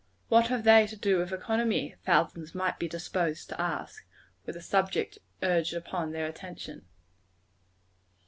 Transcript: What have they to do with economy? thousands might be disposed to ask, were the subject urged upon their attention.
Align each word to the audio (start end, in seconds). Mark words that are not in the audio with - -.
What 0.29 0.47
have 0.47 0.63
they 0.63 0.87
to 0.87 0.95
do 0.95 1.19
with 1.19 1.31
economy? 1.31 1.93
thousands 2.07 2.55
might 2.55 2.79
be 2.79 2.87
disposed 2.87 3.49
to 3.49 3.61
ask, 3.61 4.03
were 4.47 4.53
the 4.53 4.59
subject 4.59 5.19
urged 5.43 5.75
upon 5.75 6.11
their 6.11 6.25
attention. 6.25 6.87